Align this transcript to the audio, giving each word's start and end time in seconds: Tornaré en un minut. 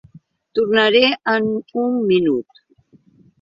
Tornaré 0.59 1.03
en 1.33 1.45
un 1.83 2.01
minut. 2.13 2.65